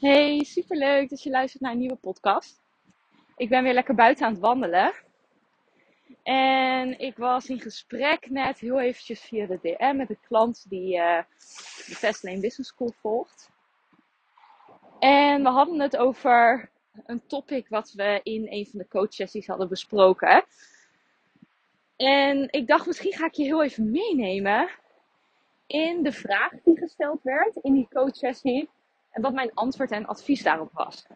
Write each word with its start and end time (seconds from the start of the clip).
Hey, 0.00 0.44
superleuk 0.44 1.08
dat 1.10 1.22
je 1.22 1.30
luistert 1.30 1.62
naar 1.62 1.72
een 1.72 1.78
nieuwe 1.78 1.96
podcast. 1.96 2.60
Ik 3.36 3.48
ben 3.48 3.62
weer 3.62 3.74
lekker 3.74 3.94
buiten 3.94 4.26
aan 4.26 4.32
het 4.32 4.40
wandelen. 4.40 4.92
En 6.22 6.98
ik 6.98 7.16
was 7.16 7.48
in 7.48 7.60
gesprek 7.60 8.30
net 8.30 8.58
heel 8.58 8.80
eventjes 8.80 9.20
via 9.20 9.46
de 9.46 9.58
DM 9.62 9.96
met 9.96 10.10
een 10.10 10.20
klant 10.28 10.68
die 10.68 10.96
uh, 10.96 11.18
de 11.86 11.94
Fastlane 11.94 12.40
Business 12.40 12.70
School 12.70 12.92
volgt. 13.00 13.50
En 14.98 15.42
we 15.42 15.48
hadden 15.48 15.80
het 15.80 15.96
over 15.96 16.70
een 17.06 17.26
topic 17.26 17.68
wat 17.68 17.92
we 17.92 18.20
in 18.22 18.46
een 18.50 18.66
van 18.66 18.78
de 18.78 18.88
coach 18.88 19.12
sessies 19.12 19.46
hadden 19.46 19.68
besproken. 19.68 20.44
En 21.96 22.48
ik 22.50 22.66
dacht, 22.66 22.86
misschien 22.86 23.12
ga 23.12 23.26
ik 23.26 23.34
je 23.34 23.44
heel 23.44 23.62
even 23.62 23.90
meenemen 23.90 24.70
in 25.66 26.02
de 26.02 26.12
vraag 26.12 26.52
die 26.64 26.78
gesteld 26.78 27.22
werd 27.22 27.56
in 27.56 27.74
die 27.74 27.88
coach 27.90 28.16
sessie 28.16 28.68
en 29.16 29.22
wat 29.22 29.34
mijn 29.34 29.54
antwoord 29.54 29.90
en 29.90 30.06
advies 30.06 30.42
daarop 30.42 30.70
was. 30.72 31.06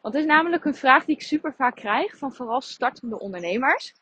Want 0.00 0.14
het 0.14 0.22
is 0.22 0.24
namelijk 0.24 0.64
een 0.64 0.74
vraag 0.74 1.04
die 1.04 1.14
ik 1.14 1.22
super 1.22 1.54
vaak 1.54 1.76
krijg 1.76 2.16
van 2.16 2.32
vooral 2.32 2.60
startende 2.60 3.18
ondernemers. 3.18 3.94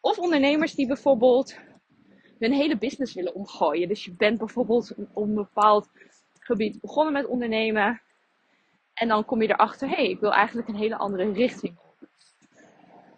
Of 0.00 0.18
ondernemers 0.18 0.74
die 0.74 0.86
bijvoorbeeld 0.86 1.58
hun 2.38 2.52
hele 2.52 2.78
business 2.78 3.14
willen 3.14 3.34
omgooien. 3.34 3.88
Dus 3.88 4.04
je 4.04 4.12
bent 4.12 4.38
bijvoorbeeld 4.38 4.94
op 5.12 5.26
een 5.26 5.34
bepaald 5.34 5.88
gebied 6.38 6.80
begonnen 6.80 7.12
met 7.12 7.26
ondernemen. 7.26 8.00
En 8.94 9.08
dan 9.08 9.24
kom 9.24 9.42
je 9.42 9.48
erachter, 9.48 9.88
hé, 9.88 9.94
hey, 9.94 10.08
ik 10.08 10.20
wil 10.20 10.32
eigenlijk 10.32 10.68
een 10.68 10.76
hele 10.76 10.96
andere 10.96 11.32
richting. 11.32 11.78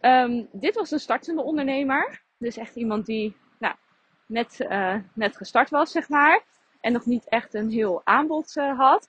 Um, 0.01 0.49
dit 0.53 0.75
was 0.75 0.91
een 0.91 0.99
startende 0.99 1.43
ondernemer. 1.43 2.23
Dus 2.39 2.57
echt 2.57 2.77
iemand 2.77 3.07
die 3.07 3.37
nou, 3.59 3.75
net, 4.27 4.61
uh, 4.61 4.97
net 5.15 5.37
gestart 5.37 5.71
was, 5.71 5.91
zeg 5.91 6.09
maar. 6.09 6.43
En 6.81 6.93
nog 6.93 7.07
niet 7.07 7.29
echt 7.29 7.55
een 7.55 7.71
heel 7.71 8.01
aanbod 8.05 8.57
uh, 8.57 8.79
had. 8.79 9.09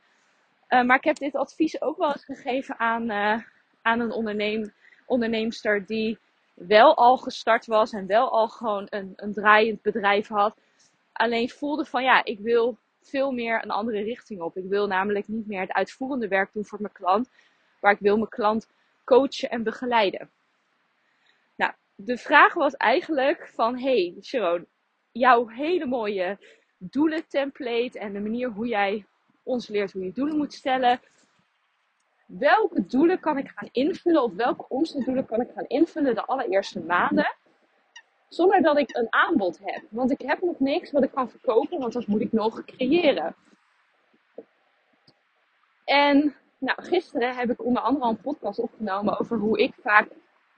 Uh, 0.75 0.83
maar 0.83 0.97
ik 0.97 1.03
heb 1.03 1.17
dit 1.17 1.35
advies 1.35 1.81
ook 1.81 1.97
wel 1.97 2.11
eens 2.11 2.25
gegeven 2.25 2.79
aan, 2.79 3.11
uh, 3.11 3.41
aan 3.81 3.99
een 3.99 4.11
onderneem, 4.11 4.73
onderneemster 5.05 5.85
die 5.85 6.17
wel 6.53 6.95
al 6.95 7.17
gestart 7.17 7.65
was 7.65 7.91
en 7.91 8.07
wel 8.07 8.31
al 8.31 8.47
gewoon 8.47 8.87
een, 8.89 9.13
een 9.15 9.33
draaiend 9.33 9.81
bedrijf 9.81 10.27
had. 10.27 10.57
Alleen 11.11 11.49
voelde 11.49 11.85
van 11.85 12.03
ja, 12.03 12.23
ik 12.23 12.39
wil 12.39 12.77
veel 13.01 13.31
meer 13.31 13.63
een 13.63 13.71
andere 13.71 14.01
richting 14.01 14.41
op. 14.41 14.57
Ik 14.57 14.69
wil 14.69 14.87
namelijk 14.87 15.27
niet 15.27 15.47
meer 15.47 15.61
het 15.61 15.71
uitvoerende 15.71 16.27
werk 16.27 16.53
doen 16.53 16.65
voor 16.65 16.81
mijn 16.81 16.93
klant, 16.93 17.29
maar 17.81 17.91
ik 17.91 17.99
wil 17.99 18.17
mijn 18.17 18.29
klant 18.29 18.67
coachen 19.03 19.49
en 19.49 19.63
begeleiden. 19.63 20.29
Nou, 21.55 21.71
de 21.95 22.17
vraag 22.17 22.53
was 22.53 22.73
eigenlijk 22.73 23.47
van 23.53 23.79
hey 23.79 24.15
Sharon, 24.21 24.65
jouw 25.11 25.47
hele 25.47 25.85
mooie 25.85 26.37
doelentemplate 26.77 27.99
en 27.99 28.13
de 28.13 28.19
manier 28.19 28.49
hoe 28.49 28.67
jij 28.67 29.05
ons 29.45 29.67
leert 29.67 29.91
hoe 29.91 30.03
je 30.03 30.11
doelen 30.11 30.37
moet 30.37 30.53
stellen. 30.53 30.99
Welke 32.25 32.85
doelen 32.85 33.19
kan 33.19 33.37
ik 33.37 33.51
gaan 33.55 33.69
invullen 33.71 34.23
of 34.23 34.33
welke 34.33 34.65
omzetdoelen 34.69 35.25
kan 35.25 35.41
ik 35.41 35.49
gaan 35.55 35.67
invullen 35.67 36.15
de 36.15 36.25
allereerste 36.25 36.79
maanden? 36.79 37.35
Zonder 38.29 38.61
dat 38.61 38.77
ik 38.77 38.95
een 38.95 39.07
aanbod 39.09 39.59
heb. 39.63 39.83
Want 39.89 40.11
ik 40.11 40.21
heb 40.21 40.41
nog 40.41 40.59
niks 40.59 40.91
wat 40.91 41.03
ik 41.03 41.11
kan 41.11 41.29
verkopen, 41.29 41.79
want 41.79 41.93
dat 41.93 42.07
moet 42.07 42.21
ik 42.21 42.31
nog 42.31 42.65
creëren. 42.65 43.35
En 45.85 46.35
nou, 46.57 46.83
gisteren 46.83 47.35
heb 47.35 47.49
ik 47.49 47.63
onder 47.63 47.81
andere 47.81 48.09
een 48.09 48.21
podcast 48.21 48.59
opgenomen 48.59 49.19
over 49.19 49.37
hoe 49.37 49.59
ik 49.59 49.73
vaak 49.81 50.07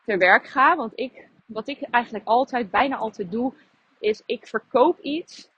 ter 0.06 0.18
werk 0.18 0.48
ga. 0.48 0.76
Want 0.76 0.92
ik, 0.96 1.30
wat 1.46 1.68
ik 1.68 1.82
eigenlijk 1.82 2.28
altijd, 2.28 2.72
bijna 2.72 2.96
altijd 2.96 3.32
doe, 3.32 3.54
is 4.00 4.22
ik 4.26 4.48
verkoop 4.48 5.00
iets 5.00 5.50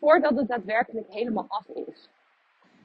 voordat 0.00 0.36
het 0.36 0.48
daadwerkelijk 0.48 1.12
helemaal 1.12 1.46
af 1.48 1.68
is. 1.68 2.08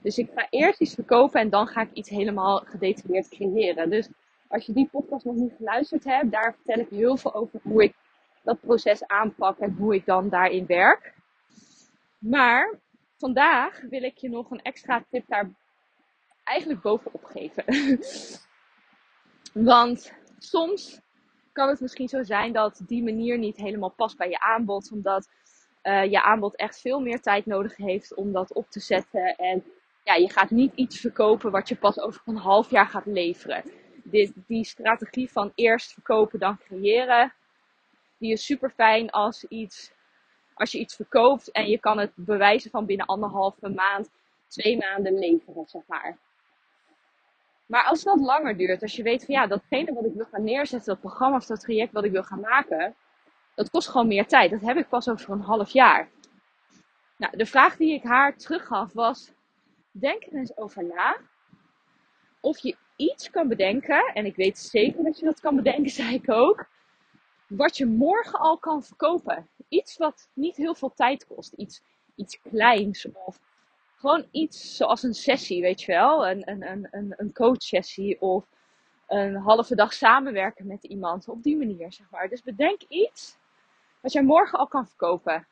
Dus 0.02 0.18
ik 0.18 0.30
ga 0.36 0.48
eerst 0.50 0.80
iets 0.80 0.94
verkopen 0.94 1.42
en 1.42 1.50
dan 1.50 1.68
ga 1.68 1.82
ik 1.82 1.92
iets 1.94 2.10
helemaal 2.10 2.58
gedetailleerd 2.58 3.30
creëren. 3.30 3.90
Dus 3.90 4.10
als 4.48 4.66
je 4.66 4.74
die 4.74 4.90
podcast 4.92 5.26
nog 5.26 5.36
niet 5.36 5.54
geluisterd 5.58 6.04
hebt, 6.04 6.32
daar 6.32 6.56
vertel 6.56 6.84
ik 6.84 6.90
heel 6.90 7.18
veel 7.18 7.34
over 7.34 7.60
hoe 7.64 7.84
ik 7.84 7.94
dat 8.44 8.60
proces 8.60 9.08
aanpak 9.08 9.58
en 9.58 9.76
hoe 9.80 9.96
ik 9.96 10.06
dan 10.06 10.30
daarin 10.30 10.66
werk. 10.66 11.14
Maar 12.18 12.80
vandaag 13.18 13.82
wil 13.90 14.04
ik 14.04 14.18
je 14.18 14.30
nog 14.30 14.52
een 14.52 14.62
extra 14.62 15.04
tip 15.10 15.28
daar 15.28 15.50
eigenlijk 16.44 16.82
bovenop 16.82 17.24
geven. 17.24 17.66
Want 19.72 20.14
soms 20.38 21.02
kan 21.52 21.70
het 21.70 21.80
misschien 21.80 22.08
zo 22.08 22.24
zijn 22.24 22.54
dat 22.54 22.82
die 22.88 23.04
manier 23.04 23.38
niet 23.38 23.58
helemaal 23.58 23.94
past 23.96 24.18
bij 24.18 24.30
je 24.30 24.40
aanbod, 24.40 24.92
omdat 24.92 25.30
uh, 25.84 26.06
je 26.12 26.22
aanbod 26.22 26.56
echt 26.56 26.82
veel 26.82 27.00
meer 27.00 27.22
tijd 27.22 27.46
nodig 27.46 27.76
heeft 27.76 28.14
om 28.14 28.32
dat 28.32 28.54
op 28.54 28.70
te 28.70 28.80
zetten 28.80 29.36
en 29.36 29.64
ja, 30.04 30.14
je 30.14 30.30
gaat 30.30 30.50
niet 30.50 30.76
iets 30.76 31.00
verkopen 31.00 31.52
wat 31.52 31.70
je 31.70 31.76
pas 31.76 32.00
over 32.00 32.22
een 32.26 32.38
half 32.38 32.70
jaar 32.70 32.88
gaat 32.88 33.06
leveren. 33.06 33.64
Die, 34.48 34.66
strategie 34.66 35.32
van 35.32 35.52
eerst 35.56 35.94
verkopen, 35.94 36.40
dan 36.40 36.58
creëren, 36.58 37.34
die 38.18 38.32
is 38.32 38.46
super 38.46 38.70
fijn 38.70 39.10
als, 39.10 39.44
iets, 39.44 39.92
als 40.54 40.72
je 40.72 40.80
iets 40.80 40.96
verkoopt 40.96 41.52
en 41.52 41.70
je 41.70 41.80
kan 41.80 41.98
het 41.98 42.12
bewijzen 42.16 42.72
van 42.72 42.86
binnen 42.86 43.06
anderhalve 43.06 43.70
maand, 43.70 44.10
twee 44.48 44.78
maanden 44.78 45.20
leveren, 45.20 45.66
zeg 45.68 45.82
maar. 45.88 46.18
Maar 47.66 47.84
als 47.84 48.04
dat 48.04 48.20
langer 48.20 48.58
duurt, 48.58 48.82
als 48.82 48.96
je 48.96 49.04
weet 49.04 49.26
van 49.26 49.34
ja, 49.34 49.48
datgene 49.48 49.94
wat 49.94 50.06
ik 50.06 50.14
wil 50.14 50.26
gaan 50.32 50.44
neerzetten, 50.44 50.90
dat 50.90 51.00
programma 51.00 51.38
of 51.38 51.46
dat 51.46 51.60
traject 51.60 51.94
wat 51.94 52.04
ik 52.04 52.12
wil 52.12 52.24
gaan 52.24 52.40
maken, 52.40 52.96
dat 53.56 53.70
kost 53.70 53.90
gewoon 53.90 54.08
meer 54.08 54.28
tijd. 54.28 54.52
Dat 54.52 54.62
heb 54.62 54.78
ik 54.78 54.90
pas 54.90 55.10
over 55.10 55.32
een 55.32 55.42
half 55.42 55.70
jaar. 55.70 56.10
Nou, 57.18 57.38
de 57.38 57.46
vraag 57.46 57.78
die 57.78 57.94
ik 57.94 58.04
haar 58.04 58.36
teruggaf 58.36 58.94
was: 58.94 59.32
denk 60.00 60.24
er 60.24 60.34
eens 60.34 60.58
over 60.58 60.86
na. 60.86 61.18
Of 62.40 62.58
je 62.58 62.76
iets 62.96 63.30
kan 63.30 63.48
bedenken, 63.48 64.12
en 64.14 64.26
ik 64.26 64.36
weet 64.36 64.58
zeker 64.58 65.04
dat 65.04 65.20
je 65.20 65.26
dat 65.26 65.40
kan 65.40 65.56
bedenken, 65.56 65.92
zei 66.02 66.14
ik 66.14 66.32
ook. 66.32 66.68
Wat 67.48 67.78
je 67.78 67.86
morgen 67.86 68.40
al 68.40 68.58
kan 68.58 68.84
verkopen. 68.84 69.50
Iets 69.70 69.98
wat 69.98 70.30
niet 70.34 70.56
heel 70.56 70.76
veel 70.76 70.94
tijd 70.94 71.28
kost. 71.28 71.54
Iets, 71.54 71.82
iets 72.16 72.42
kleins 72.42 73.08
of 73.12 73.40
gewoon 73.96 74.28
iets 74.32 74.76
zoals 74.76 75.04
een 75.04 75.14
sessie, 75.14 75.62
weet 75.62 75.82
je 75.82 75.92
wel. 75.92 76.28
Een, 76.28 76.50
een, 76.50 76.88
een, 76.92 77.14
een 77.18 77.34
coach 77.34 77.62
sessie 77.62 78.22
of 78.22 78.46
een 79.08 79.36
halve 79.36 79.76
dag 79.76 79.94
samenwerken 79.94 80.68
met 80.68 80.84
iemand. 80.84 81.28
Op 81.28 81.44
die 81.44 81.58
manier, 81.58 81.94
zeg 81.94 82.10
maar. 82.10 82.30
Dus 82.30 82.44
bedenk 82.44 82.82
iets 82.88 83.38
wat 84.02 84.12
jij 84.12 84.24
morgen 84.24 84.60
al 84.60 84.68
kan 84.68 84.88
verkopen. 84.88 85.48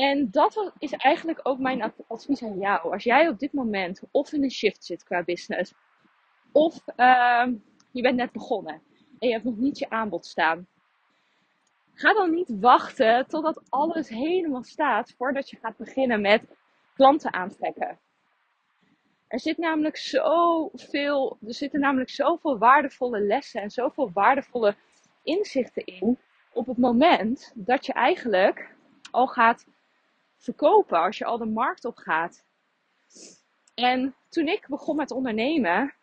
En 0.00 0.30
dat 0.30 0.72
is 0.78 0.92
eigenlijk 0.92 1.40
ook 1.42 1.58
mijn 1.58 1.92
advies 2.08 2.42
aan 2.42 2.58
jou. 2.58 2.92
Als 2.92 3.04
jij 3.04 3.28
op 3.28 3.38
dit 3.38 3.52
moment 3.52 4.02
of 4.10 4.32
in 4.32 4.42
een 4.42 4.50
shift 4.50 4.84
zit 4.84 5.04
qua 5.04 5.22
business, 5.22 5.74
of 6.52 6.82
uh, 6.96 7.46
je 7.90 8.02
bent 8.02 8.16
net 8.16 8.32
begonnen 8.32 8.82
en 9.18 9.28
je 9.28 9.32
hebt 9.32 9.44
nog 9.44 9.56
niet 9.56 9.78
je 9.78 9.90
aanbod 9.90 10.26
staan. 10.26 10.66
Ga 11.94 12.12
dan 12.12 12.34
niet 12.34 12.60
wachten 12.60 13.26
totdat 13.26 13.62
alles 13.68 14.08
helemaal 14.08 14.62
staat 14.62 15.14
voordat 15.16 15.50
je 15.50 15.56
gaat 15.56 15.76
beginnen 15.76 16.20
met 16.20 16.42
klanten 16.94 17.32
aantrekken. 17.32 17.98
Er 19.28 19.40
zit 19.40 19.58
namelijk 19.58 19.96
zoveel, 19.96 21.38
er 21.46 21.54
zitten 21.54 21.80
namelijk 21.80 22.10
zoveel 22.10 22.58
waardevolle 22.58 23.20
lessen 23.20 23.62
en 23.62 23.70
zoveel 23.70 24.10
waardevolle 24.12 24.74
inzichten 25.22 25.84
in 25.84 26.18
op 26.52 26.66
het 26.66 26.78
moment 26.78 27.52
dat 27.54 27.86
je 27.86 27.92
eigenlijk 27.92 28.74
al 29.10 29.26
gaat 29.26 29.64
verkopen 30.40 30.98
als 30.98 31.18
je 31.18 31.24
al 31.24 31.38
de 31.38 31.46
markt 31.46 31.84
op 31.84 31.96
gaat. 31.96 32.44
En 33.74 34.14
toen 34.28 34.48
ik 34.48 34.66
begon 34.68 34.96
met 34.96 35.10
ondernemen, 35.10 35.94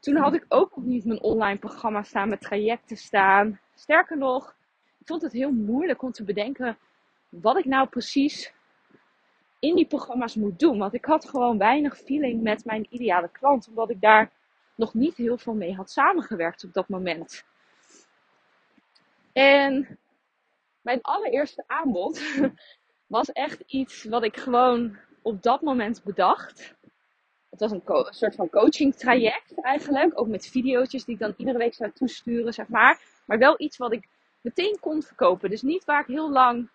toen 0.00 0.16
had 0.16 0.34
ik 0.34 0.44
ook 0.48 0.76
nog 0.76 0.84
niet 0.84 1.04
mijn 1.04 1.22
online 1.22 1.58
programma 1.58 2.02
staan, 2.02 2.28
met 2.28 2.40
trajecten 2.40 2.96
staan. 2.96 3.60
Sterker 3.74 4.18
nog, 4.18 4.56
ik 4.98 5.06
vond 5.06 5.22
het 5.22 5.32
heel 5.32 5.50
moeilijk 5.52 6.02
om 6.02 6.12
te 6.12 6.24
bedenken 6.24 6.78
wat 7.28 7.56
ik 7.56 7.64
nou 7.64 7.88
precies 7.88 8.52
in 9.58 9.74
die 9.74 9.86
programma's 9.86 10.34
moet 10.34 10.58
doen. 10.58 10.78
Want 10.78 10.94
ik 10.94 11.04
had 11.04 11.28
gewoon 11.28 11.58
weinig 11.58 11.96
feeling 11.96 12.42
met 12.42 12.64
mijn 12.64 12.86
ideale 12.90 13.28
klant, 13.28 13.68
omdat 13.68 13.90
ik 13.90 14.00
daar 14.00 14.30
nog 14.74 14.94
niet 14.94 15.16
heel 15.16 15.38
veel 15.38 15.54
mee 15.54 15.74
had 15.74 15.90
samengewerkt 15.90 16.64
op 16.64 16.72
dat 16.72 16.88
moment. 16.88 17.44
En 19.32 19.98
mijn 20.80 21.00
allereerste 21.02 21.64
aanbod 21.66 22.20
was 23.12 23.32
echt 23.32 23.62
iets 23.66 24.04
wat 24.04 24.22
ik 24.22 24.36
gewoon 24.36 24.96
op 25.22 25.42
dat 25.42 25.60
moment 25.60 26.02
bedacht. 26.04 26.74
Het 27.50 27.60
was 27.60 27.70
een, 27.70 27.82
soort 28.10 28.34
van 28.34 28.50
coaching 28.50 28.94
traject 28.94 29.60
eigenlijk. 29.60 30.20
Ook 30.20 30.26
met 30.26 30.46
video's 30.46 30.88
die 30.88 31.02
ik 31.06 31.18
dan 31.18 31.34
iedere 31.36 31.58
week 31.58 31.74
zou 31.74 31.90
toesturen, 31.92 32.52
zeg 32.52 32.68
maar. 32.68 33.00
Maar 33.24 33.38
wel 33.38 33.54
iets 33.58 33.76
wat 33.76 33.92
ik 33.92 34.08
meteen 34.40 34.76
kon 34.80 35.02
verkopen. 35.02 35.50
Dus 35.50 35.62
niet 35.62 35.84
waar 35.84 36.00
ik 36.00 36.06
heel 36.06 36.30
lang 36.30 36.68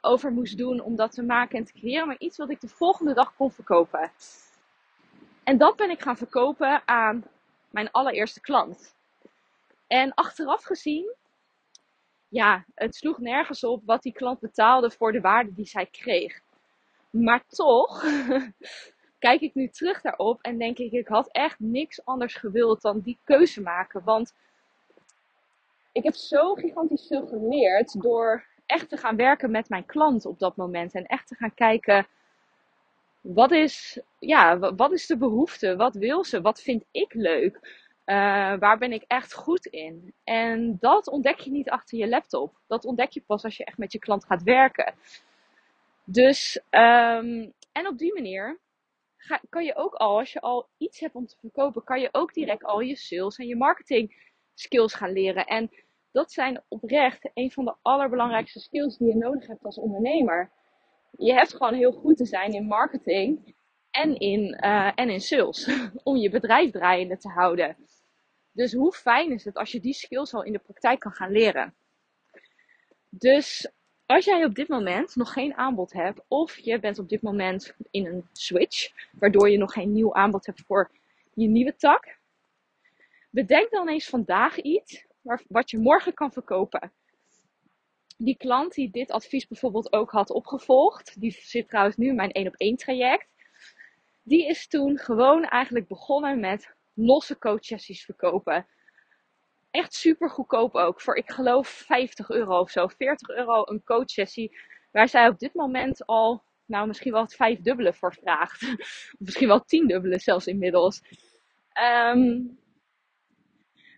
over 0.00 0.32
moest 0.32 0.58
doen 0.58 0.80
om 0.80 0.96
dat 0.96 1.12
te 1.12 1.22
maken 1.22 1.58
en 1.58 1.64
te 1.64 1.72
creëren. 1.72 2.06
Maar 2.06 2.18
iets 2.18 2.36
wat 2.36 2.50
ik 2.50 2.60
de 2.60 2.68
volgende 2.68 3.14
dag 3.14 3.34
kon 3.36 3.52
verkopen. 3.52 4.10
En 5.44 5.58
dat 5.58 5.76
ben 5.76 5.90
ik 5.90 6.02
gaan 6.02 6.16
verkopen 6.16 6.82
aan 6.84 7.24
mijn 7.70 7.90
allereerste 7.90 8.40
klant. 8.40 8.94
En 9.86 10.14
achteraf 10.14 10.64
gezien 10.64 11.14
ja, 12.32 12.64
het 12.74 12.94
sloeg 12.94 13.18
nergens 13.18 13.64
op 13.64 13.82
wat 13.84 14.02
die 14.02 14.12
klant 14.12 14.40
betaalde 14.40 14.90
voor 14.90 15.12
de 15.12 15.20
waarde 15.20 15.52
die 15.52 15.64
zij 15.64 15.86
kreeg. 15.86 16.40
Maar 17.10 17.44
toch 17.46 18.04
kijk 19.26 19.40
ik 19.40 19.54
nu 19.54 19.68
terug 19.68 20.00
daarop 20.00 20.42
en 20.42 20.58
denk 20.58 20.78
ik, 20.78 20.92
ik 20.92 21.08
had 21.08 21.28
echt 21.30 21.60
niks 21.60 22.04
anders 22.04 22.34
gewild 22.34 22.82
dan 22.82 23.00
die 23.00 23.18
keuze 23.24 23.60
maken. 23.60 24.04
Want 24.04 24.34
ik 25.92 26.02
heb 26.02 26.14
zo 26.14 26.54
gigantisch 26.54 27.06
veel 27.06 27.26
geleerd 27.26 28.02
door 28.02 28.44
echt 28.66 28.88
te 28.88 28.96
gaan 28.96 29.16
werken 29.16 29.50
met 29.50 29.68
mijn 29.68 29.86
klant 29.86 30.26
op 30.26 30.38
dat 30.38 30.56
moment. 30.56 30.94
En 30.94 31.06
echt 31.06 31.28
te 31.28 31.34
gaan 31.34 31.54
kijken, 31.54 32.06
wat 33.20 33.50
is, 33.50 34.00
ja, 34.18 34.58
wat 34.58 34.92
is 34.92 35.06
de 35.06 35.16
behoefte? 35.16 35.76
Wat 35.76 35.94
wil 35.94 36.24
ze? 36.24 36.40
Wat 36.40 36.62
vind 36.62 36.84
ik 36.90 37.14
leuk? 37.14 37.80
Uh, 38.06 38.58
waar 38.58 38.78
ben 38.78 38.92
ik 38.92 39.04
echt 39.06 39.34
goed 39.34 39.66
in? 39.66 40.14
En 40.24 40.76
dat 40.80 41.08
ontdek 41.08 41.38
je 41.38 41.50
niet 41.50 41.70
achter 41.70 41.98
je 41.98 42.08
laptop. 42.08 42.58
Dat 42.66 42.84
ontdek 42.84 43.10
je 43.10 43.22
pas 43.26 43.44
als 43.44 43.56
je 43.56 43.64
echt 43.64 43.78
met 43.78 43.92
je 43.92 43.98
klant 43.98 44.24
gaat 44.24 44.42
werken. 44.42 44.94
Dus, 46.04 46.56
um, 46.70 47.52
en 47.72 47.86
op 47.86 47.98
die 47.98 48.14
manier 48.14 48.58
ga, 49.16 49.40
kan 49.48 49.64
je 49.64 49.74
ook 49.74 49.94
al, 49.94 50.18
als 50.18 50.32
je 50.32 50.40
al 50.40 50.68
iets 50.78 51.00
hebt 51.00 51.14
om 51.14 51.26
te 51.26 51.36
verkopen, 51.40 51.84
kan 51.84 52.00
je 52.00 52.08
ook 52.12 52.34
direct 52.34 52.64
al 52.64 52.80
je 52.80 52.96
sales 52.96 53.36
en 53.36 53.46
je 53.46 53.56
marketing 53.56 54.30
skills 54.54 54.94
gaan 54.94 55.12
leren. 55.12 55.46
En 55.46 55.70
dat 56.12 56.32
zijn 56.32 56.62
oprecht 56.68 57.30
een 57.34 57.50
van 57.50 57.64
de 57.64 57.74
allerbelangrijkste 57.82 58.60
skills 58.60 58.96
die 58.96 59.08
je 59.08 59.16
nodig 59.16 59.46
hebt 59.46 59.64
als 59.64 59.78
ondernemer. 59.78 60.50
Je 61.10 61.32
hebt 61.32 61.54
gewoon 61.54 61.74
heel 61.74 61.92
goed 61.92 62.16
te 62.16 62.26
zijn 62.26 62.52
in 62.52 62.66
marketing 62.66 63.54
en 63.92 64.18
in, 64.18 64.58
uh, 64.64 64.92
en 64.94 65.10
in 65.10 65.20
sales. 65.20 65.68
Om 66.02 66.16
je 66.16 66.30
bedrijf 66.30 66.70
draaiende 66.70 67.16
te 67.16 67.28
houden. 67.28 67.76
Dus 68.52 68.72
hoe 68.72 68.92
fijn 68.92 69.32
is 69.32 69.44
het 69.44 69.56
als 69.56 69.72
je 69.72 69.80
die 69.80 69.94
skills 69.94 70.34
al 70.34 70.42
in 70.42 70.52
de 70.52 70.58
praktijk 70.58 71.00
kan 71.00 71.12
gaan 71.12 71.32
leren? 71.32 71.74
Dus 73.08 73.70
als 74.06 74.24
jij 74.24 74.44
op 74.44 74.54
dit 74.54 74.68
moment 74.68 75.16
nog 75.16 75.32
geen 75.32 75.54
aanbod 75.54 75.92
hebt, 75.92 76.20
of 76.28 76.58
je 76.58 76.80
bent 76.80 76.98
op 76.98 77.08
dit 77.08 77.22
moment 77.22 77.74
in 77.90 78.06
een 78.06 78.28
switch, 78.32 78.92
waardoor 79.12 79.50
je 79.50 79.58
nog 79.58 79.72
geen 79.72 79.92
nieuw 79.92 80.14
aanbod 80.14 80.46
hebt 80.46 80.60
voor 80.60 80.90
je 81.34 81.48
nieuwe 81.48 81.76
tak, 81.76 82.18
bedenk 83.30 83.70
dan 83.70 83.88
eens 83.88 84.08
vandaag 84.08 84.60
iets 84.60 85.06
wat 85.48 85.70
je 85.70 85.78
morgen 85.78 86.14
kan 86.14 86.32
verkopen. 86.32 86.92
Die 88.16 88.36
klant 88.36 88.74
die 88.74 88.90
dit 88.90 89.10
advies 89.10 89.46
bijvoorbeeld 89.46 89.92
ook 89.92 90.10
had 90.10 90.30
opgevolgd, 90.30 91.20
die 91.20 91.30
zit 91.30 91.68
trouwens 91.68 91.96
nu 91.96 92.08
in 92.08 92.14
mijn 92.14 92.32
1 92.32 92.46
op 92.46 92.54
1 92.56 92.76
traject. 92.76 93.26
Die 94.22 94.46
is 94.46 94.68
toen 94.68 94.98
gewoon 94.98 95.44
eigenlijk 95.44 95.88
begonnen 95.88 96.40
met 96.40 96.74
losse 96.94 97.38
coachsessies 97.38 98.04
verkopen. 98.04 98.66
Echt 99.70 99.94
super 99.94 100.30
goedkoop 100.30 100.74
ook. 100.74 101.00
Voor 101.00 101.16
ik 101.16 101.30
geloof 101.30 101.68
50 101.68 102.30
euro 102.30 102.60
of 102.60 102.70
zo. 102.70 102.88
40 102.88 103.28
euro 103.28 103.62
een 103.64 103.82
coachsessie. 103.84 104.56
Waar 104.90 105.08
zij 105.08 105.28
op 105.28 105.38
dit 105.38 105.54
moment 105.54 106.06
al, 106.06 106.42
nou 106.66 106.86
misschien 106.86 107.12
wel 107.12 107.22
het 107.22 107.34
vijfdubbele 107.34 107.92
voor 107.92 108.14
vraagt. 108.14 108.74
misschien 109.18 109.48
wel 109.48 109.64
tiendubbele 109.64 110.18
zelfs 110.18 110.46
inmiddels. 110.46 111.00
Um, 112.14 112.60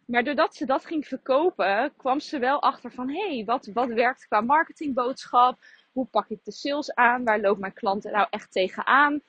maar 0.06 0.24
doordat 0.24 0.54
ze 0.54 0.66
dat 0.66 0.84
ging 0.84 1.06
verkopen, 1.06 1.92
kwam 1.96 2.20
ze 2.20 2.38
wel 2.38 2.62
achter 2.62 2.92
van 2.92 3.10
hé, 3.10 3.34
hey, 3.34 3.44
wat, 3.44 3.70
wat 3.72 3.88
werkt 3.88 4.26
qua 4.26 4.40
marketingboodschap? 4.40 5.58
Hoe 5.92 6.06
pak 6.06 6.28
ik 6.28 6.44
de 6.44 6.52
sales 6.52 6.94
aan? 6.94 7.24
Waar 7.24 7.40
loopt 7.40 7.60
mijn 7.60 7.72
klanten 7.72 8.12
nou 8.12 8.26
echt 8.30 8.52
tegenaan? 8.52 9.22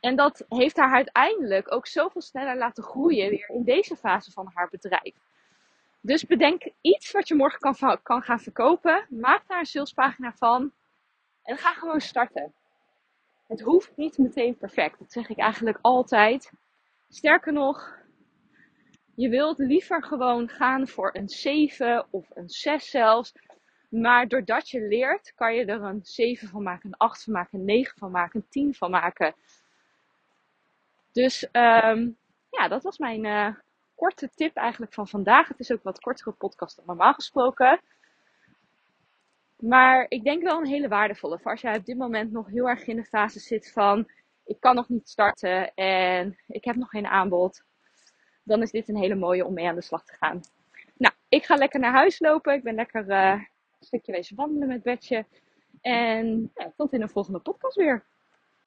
En 0.00 0.16
dat 0.16 0.44
heeft 0.48 0.76
haar 0.76 0.94
uiteindelijk 0.94 1.72
ook 1.72 1.86
zoveel 1.86 2.20
sneller 2.20 2.56
laten 2.56 2.82
groeien 2.82 3.30
weer 3.30 3.48
in 3.48 3.64
deze 3.64 3.96
fase 3.96 4.32
van 4.32 4.50
haar 4.54 4.68
bedrijf. 4.70 5.14
Dus 6.00 6.26
bedenk 6.26 6.68
iets 6.80 7.12
wat 7.12 7.28
je 7.28 7.34
morgen 7.34 7.60
kan, 7.60 7.98
kan 8.02 8.22
gaan 8.22 8.40
verkopen. 8.40 9.06
Maak 9.08 9.46
daar 9.46 9.58
een 9.58 9.66
salespagina 9.66 10.32
van. 10.32 10.72
En 11.42 11.56
ga 11.56 11.72
gewoon 11.72 12.00
starten. 12.00 12.52
Het 13.46 13.60
hoeft 13.60 13.96
niet 13.96 14.18
meteen 14.18 14.56
perfect. 14.56 14.98
Dat 14.98 15.12
zeg 15.12 15.28
ik 15.28 15.38
eigenlijk 15.38 15.78
altijd. 15.80 16.52
Sterker 17.08 17.52
nog, 17.52 17.98
je 19.14 19.28
wilt 19.28 19.58
liever 19.58 20.02
gewoon 20.02 20.48
gaan 20.48 20.88
voor 20.88 21.10
een 21.12 21.28
7 21.28 22.06
of 22.10 22.26
een 22.34 22.48
6 22.48 22.90
zelfs. 22.90 23.32
Maar 23.88 24.28
doordat 24.28 24.68
je 24.68 24.80
leert, 24.80 25.32
kan 25.34 25.54
je 25.54 25.64
er 25.64 25.82
een 25.82 26.00
7 26.02 26.48
van 26.48 26.62
maken, 26.62 26.88
een 26.88 26.96
8 26.96 27.22
van 27.22 27.32
maken, 27.32 27.58
een 27.58 27.64
9 27.64 27.98
van 27.98 28.10
maken, 28.10 28.40
een 28.40 28.46
10 28.48 28.74
van 28.74 28.90
maken. 28.90 29.34
Dus 31.18 31.42
um, 31.52 32.16
ja, 32.50 32.68
dat 32.68 32.82
was 32.82 32.98
mijn 32.98 33.24
uh, 33.24 33.54
korte 33.94 34.30
tip 34.34 34.56
eigenlijk 34.56 34.92
van 34.92 35.08
vandaag. 35.08 35.48
Het 35.48 35.60
is 35.60 35.72
ook 35.72 35.82
wat 35.82 36.00
kortere 36.00 36.30
podcast 36.30 36.76
dan 36.76 36.84
normaal 36.86 37.12
gesproken. 37.12 37.80
Maar 39.56 40.06
ik 40.08 40.24
denk 40.24 40.42
wel 40.42 40.58
een 40.58 40.66
hele 40.66 40.88
waardevolle. 40.88 41.38
Voor 41.38 41.50
als 41.50 41.60
jij 41.60 41.76
op 41.76 41.84
dit 41.84 41.96
moment 41.96 42.32
nog 42.32 42.46
heel 42.46 42.68
erg 42.68 42.86
in 42.86 42.96
de 42.96 43.04
fase 43.04 43.40
zit 43.40 43.72
van 43.72 44.10
ik 44.44 44.60
kan 44.60 44.74
nog 44.74 44.88
niet 44.88 45.08
starten 45.08 45.74
en 45.74 46.38
ik 46.46 46.64
heb 46.64 46.76
nog 46.76 46.88
geen 46.88 47.06
aanbod 47.06 47.62
dan 48.48 48.62
is 48.62 48.70
dit 48.70 48.88
een 48.88 48.96
hele 48.96 49.14
mooie 49.14 49.44
om 49.44 49.54
mee 49.54 49.68
aan 49.68 49.74
de 49.74 49.82
slag 49.82 50.04
te 50.04 50.14
gaan. 50.14 50.40
Nou, 50.96 51.14
ik 51.28 51.44
ga 51.44 51.54
lekker 51.54 51.80
naar 51.80 51.92
huis 51.92 52.18
lopen. 52.18 52.54
Ik 52.54 52.62
ben 52.62 52.74
lekker 52.74 53.08
uh, 53.08 53.30
een 53.30 53.46
stukje 53.86 54.12
wezen 54.12 54.36
wandelen 54.36 54.68
met 54.68 54.82
Betje. 54.82 55.24
En 55.80 56.50
ja, 56.54 56.72
tot 56.76 56.92
in 56.92 57.00
de 57.00 57.08
volgende 57.08 57.38
podcast 57.38 57.76
weer. 57.76 58.04